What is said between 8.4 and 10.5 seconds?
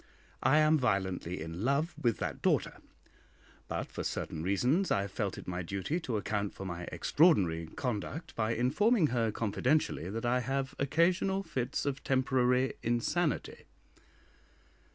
informing her confidentially that I